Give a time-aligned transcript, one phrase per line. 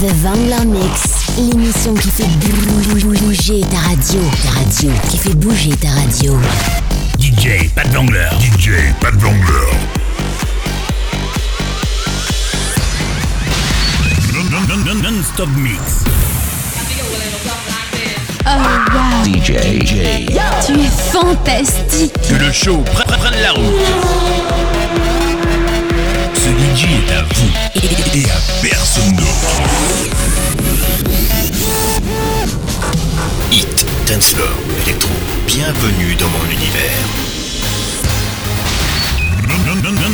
[0.00, 2.26] The Vangler Mix, l'émission qui fait
[3.20, 4.20] bouger ta radio.
[4.42, 6.38] Ta radio, qui fait bouger ta radio.
[7.18, 8.30] DJ Pat Vangler.
[8.40, 9.76] DJ Pat Vangler.
[15.02, 16.04] Non-stop mix.
[18.46, 18.50] Oh
[18.94, 19.22] wow.
[19.24, 19.52] DJ.
[19.82, 20.34] DJ.
[20.64, 22.14] Tu es fantastique.
[22.26, 24.99] Que le show prenne la route.
[26.80, 27.50] Ce DJ est à vous
[28.14, 29.60] et à personne d'autre.
[33.52, 34.48] Hit, dancefloor,
[34.86, 35.10] électro,
[35.46, 37.04] bienvenue dans mon univers.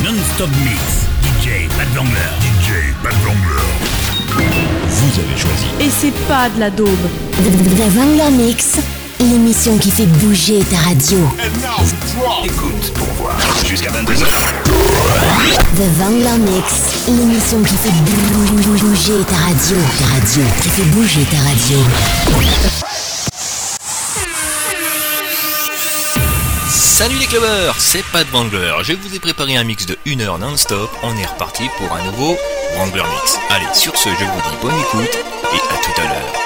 [0.05, 1.07] Non-stop mix.
[1.23, 2.33] DJ Pat Vangler.
[2.41, 3.63] DJ Pat Vangler.
[4.89, 5.67] Vous avez choisi.
[5.81, 6.89] Et c'est pas de la daube.
[7.37, 8.79] The Vangler Mix,
[9.21, 11.19] l'émission qui fait bouger ta radio.
[12.45, 13.37] Écoute pour voir.
[13.65, 14.66] Jusqu'à 22h.
[15.77, 19.77] The Vangler Mix, l'émission qui fait bouger ta radio.
[19.99, 21.79] Ta radio, qui fait bouger ta radio.
[26.69, 28.73] Salut les clubbers, c'est Pat Wrangler.
[28.83, 30.91] Je vous ai préparé un mix de 1 heure non-stop.
[31.03, 32.37] On est reparti pour un nouveau
[32.75, 33.39] Wrangler Mix.
[33.51, 35.19] Allez, sur ce, je vous dis bonne écoute
[35.53, 36.46] et à tout à l'heure.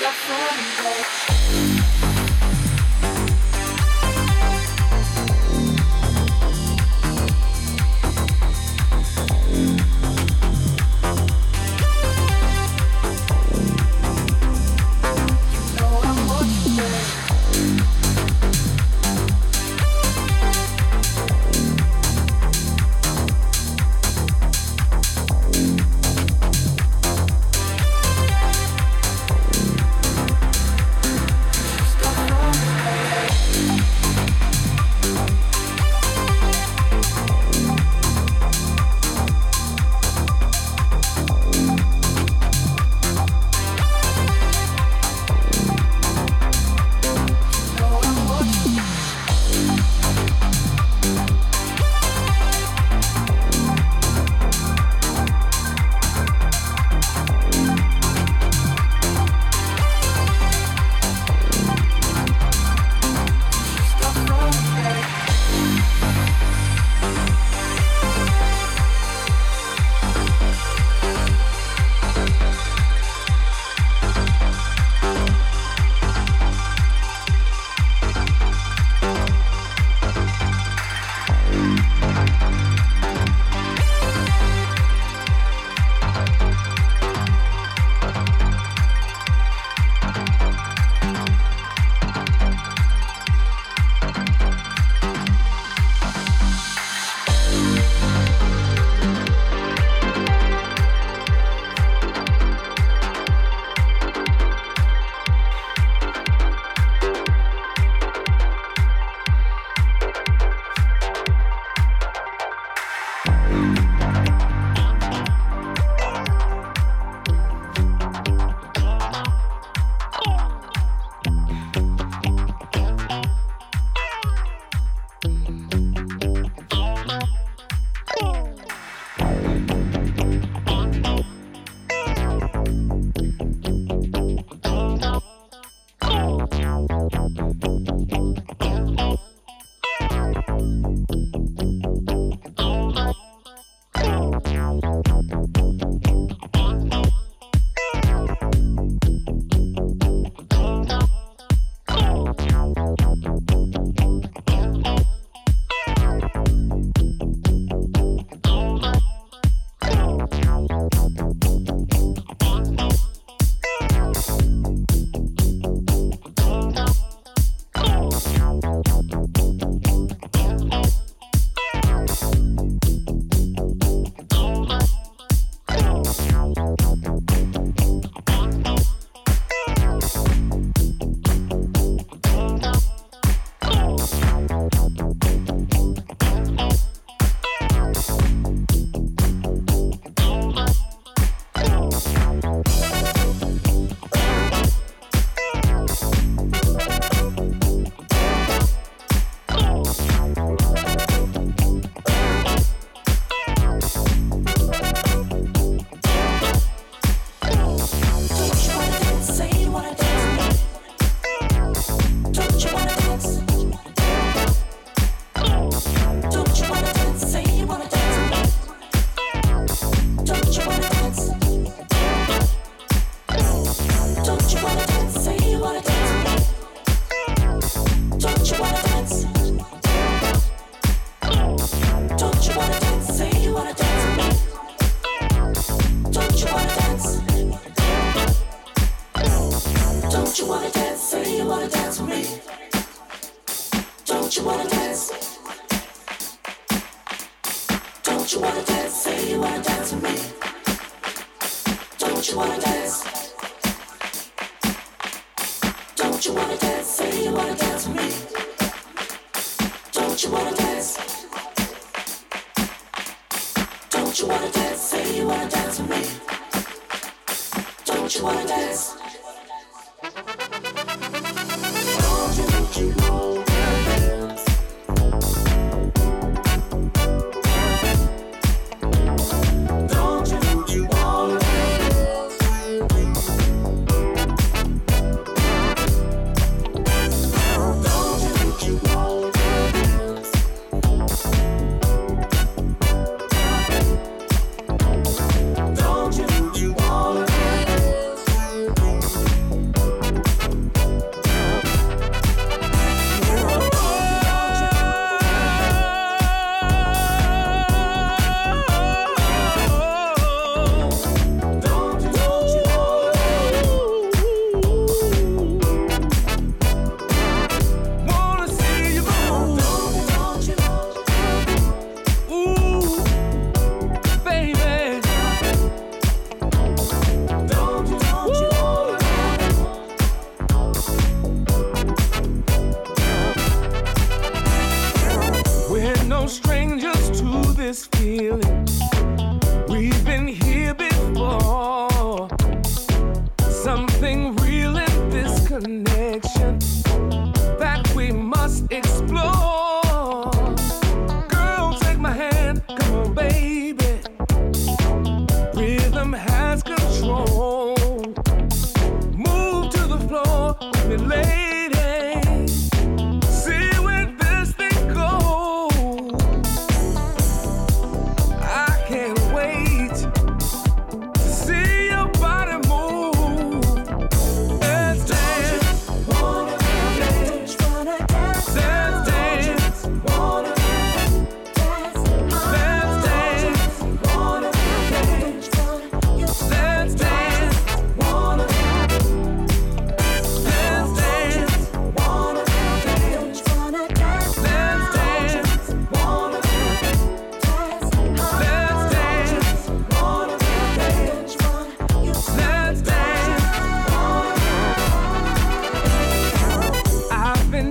[0.00, 1.19] your phone, babe.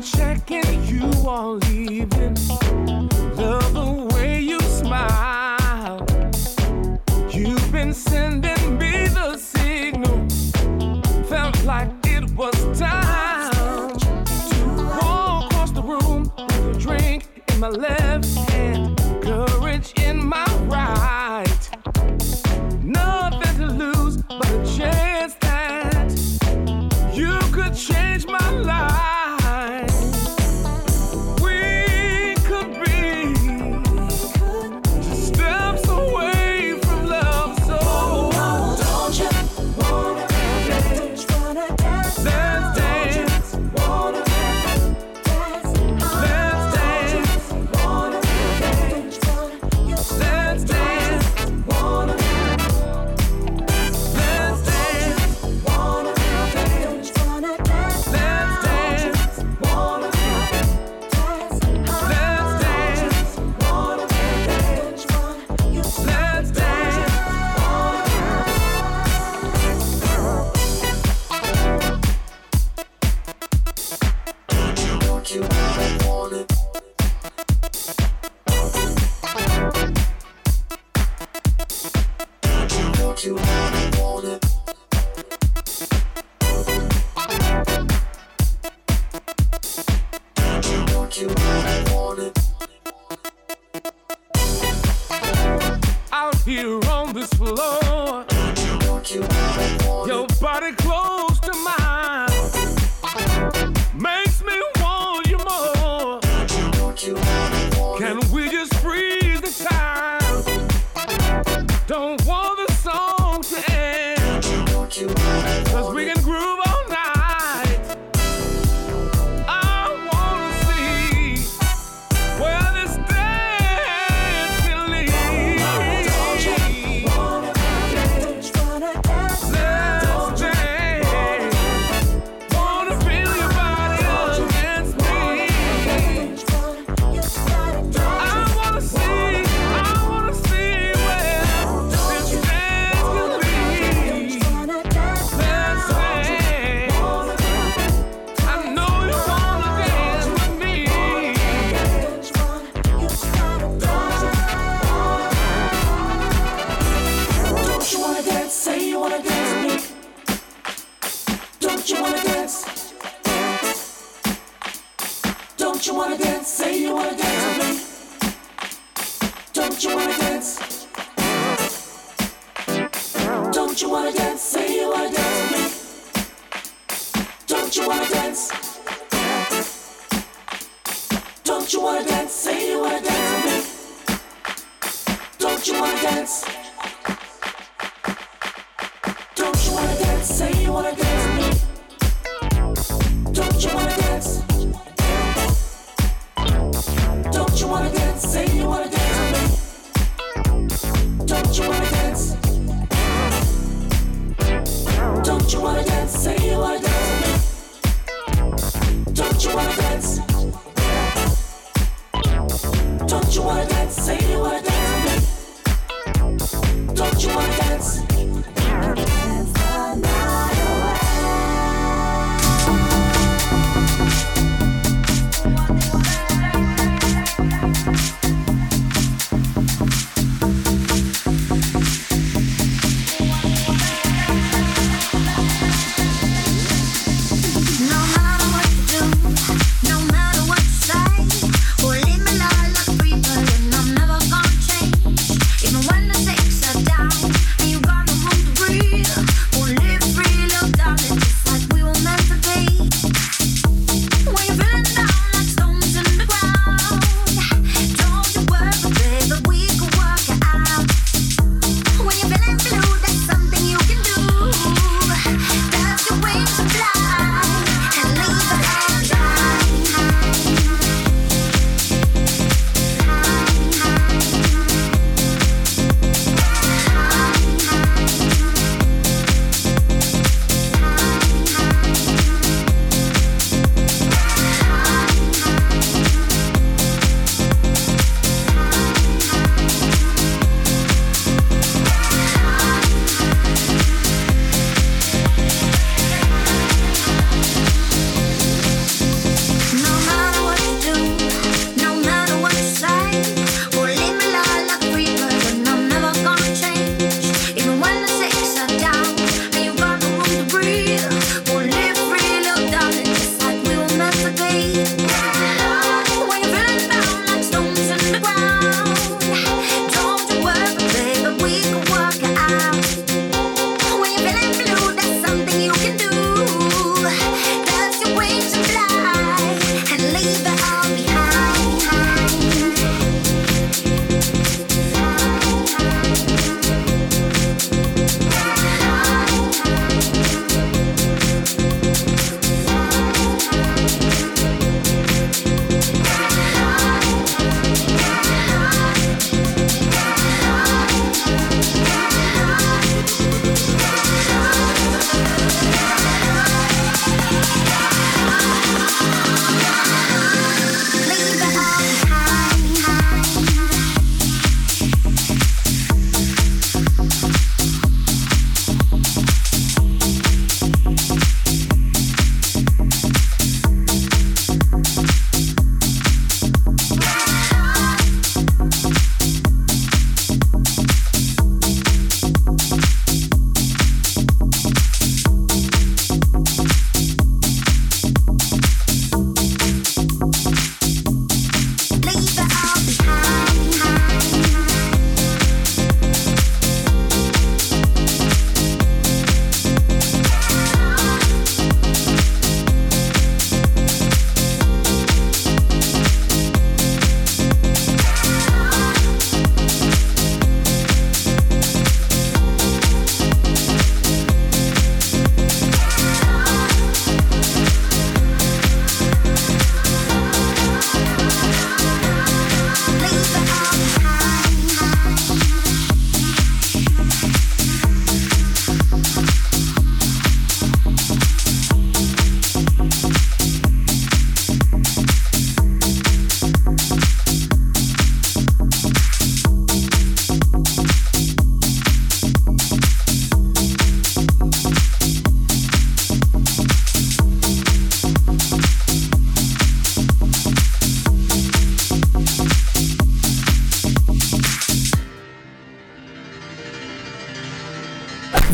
[0.02, 2.99] checking, you are leaving.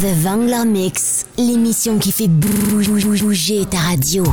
[0.06, 4.24] The Vangler Mix, l'émission qui fait bouger ta radio.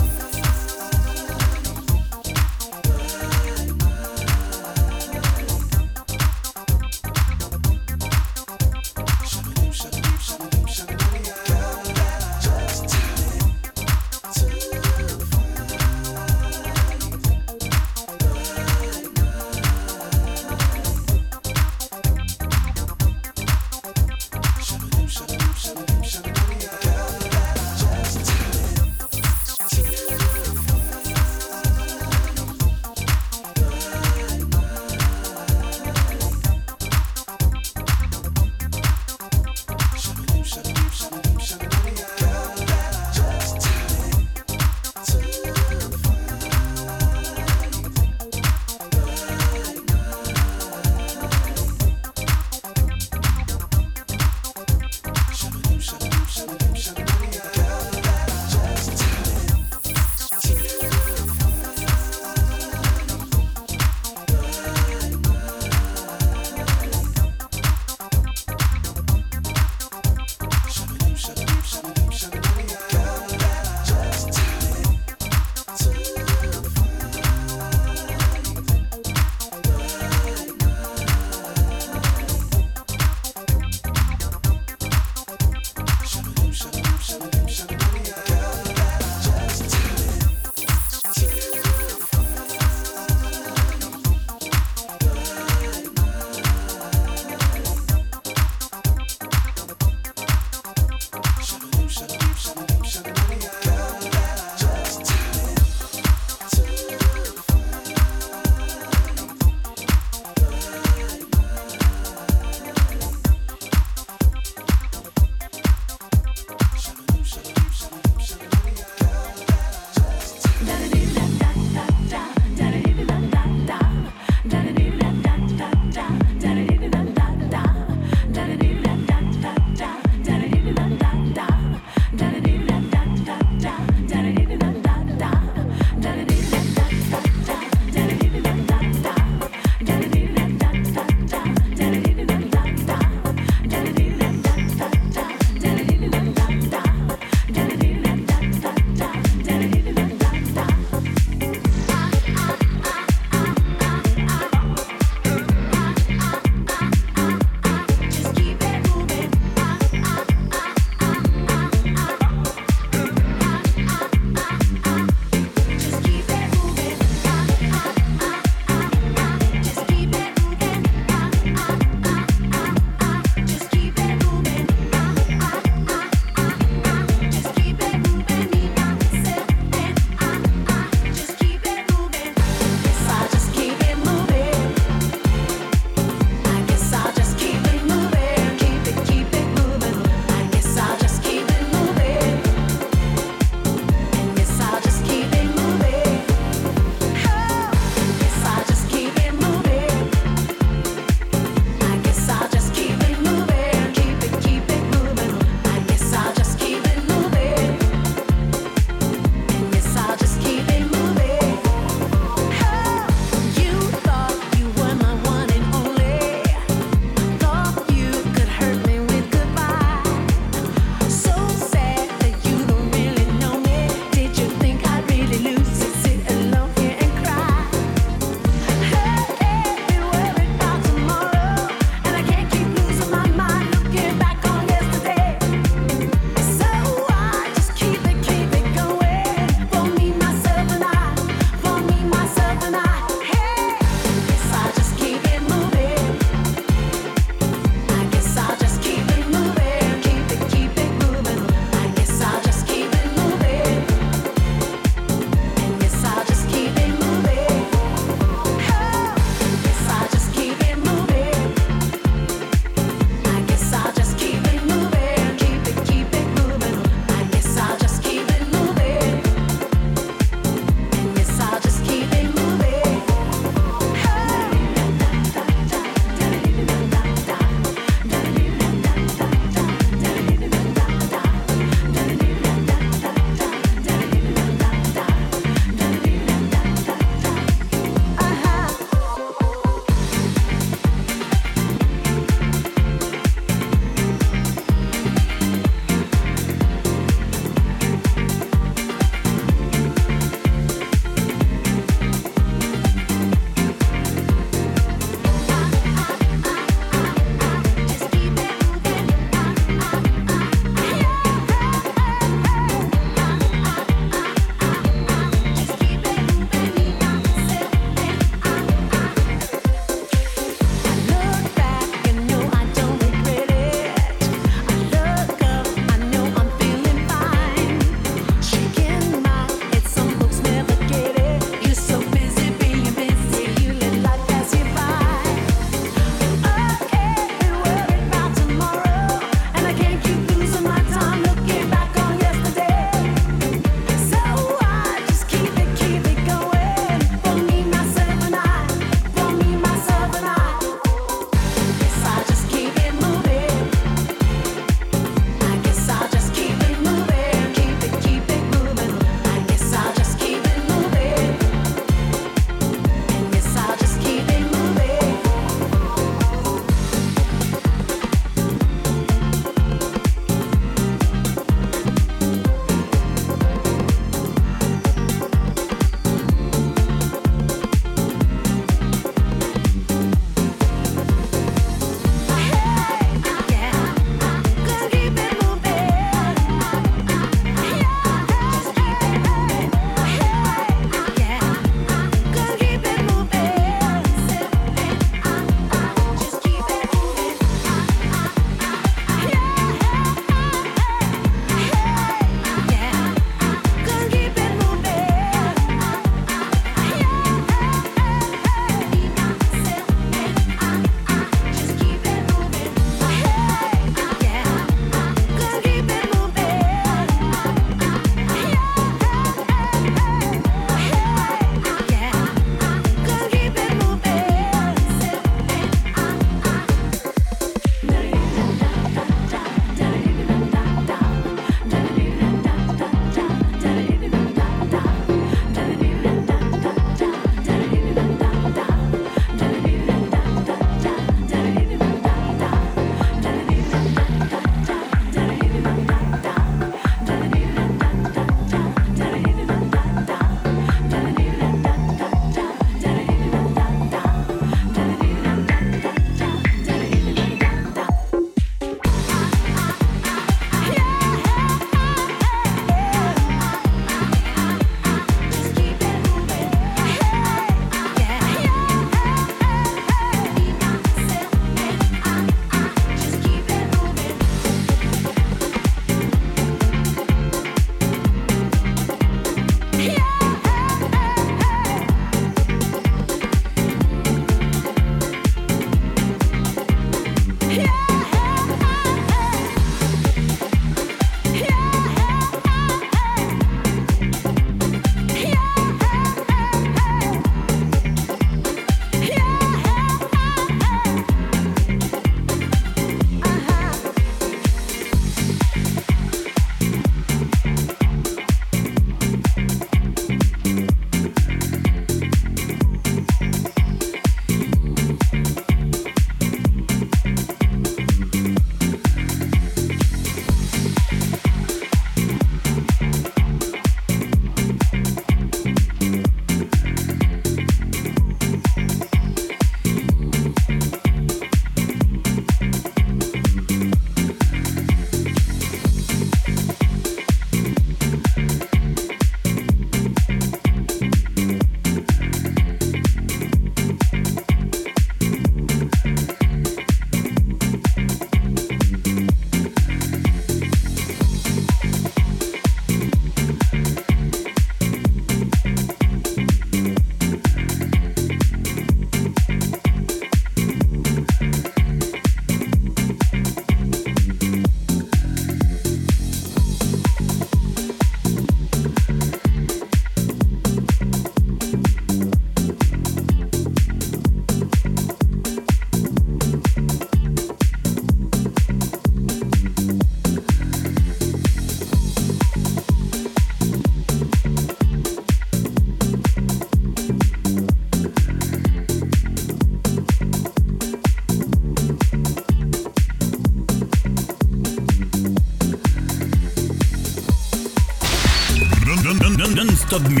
[599.71, 600.00] Non-stop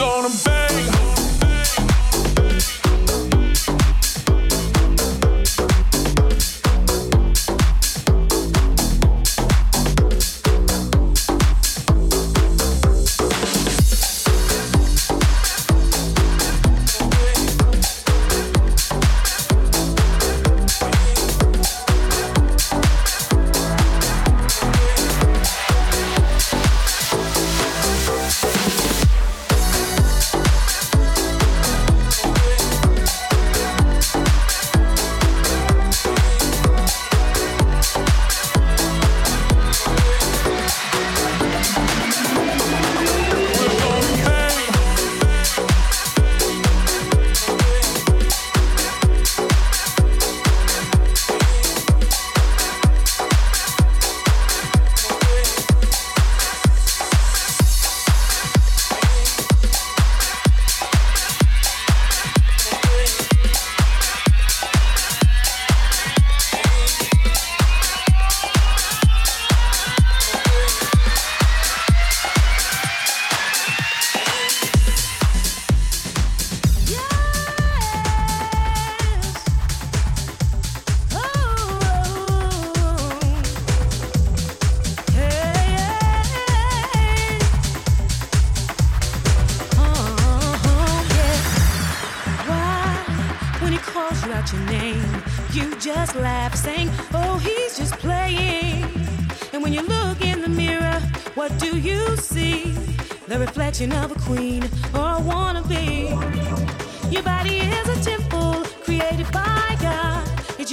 [0.00, 0.49] gonna be.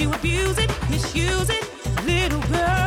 [0.00, 1.66] you abuse it, misuse it,
[2.06, 2.77] little girl?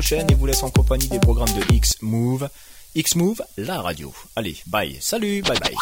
[0.00, 2.48] prochaine et vous laisse en compagnie des programmes de X-Move.
[2.94, 4.14] X-Move, la radio.
[4.34, 4.96] Allez, bye.
[4.98, 5.74] Salut, bye bye.